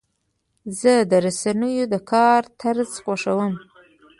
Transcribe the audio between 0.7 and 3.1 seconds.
زه د رسنیو د کار طرز